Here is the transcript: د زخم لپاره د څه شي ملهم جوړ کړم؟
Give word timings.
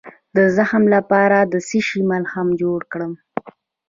د 0.35 0.37
زخم 0.57 0.83
لپاره 0.95 1.37
د 1.51 1.55
څه 1.67 1.79
شي 1.87 2.01
ملهم 2.11 2.47
جوړ 2.61 2.79
کړم؟ 2.91 3.13